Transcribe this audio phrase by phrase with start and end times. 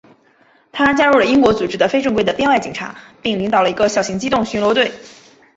[0.71, 4.91] 他加入了英国组织的非正规的编外警察并领导了一个小型机动巡逻队。